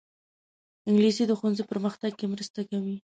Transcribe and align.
انګلیسي 0.87 1.23
د 1.27 1.31
ښوونځي 1.39 1.63
پرمختګ 1.71 2.11
کې 2.19 2.25
مرسته 2.33 2.59
کوي 2.69 2.95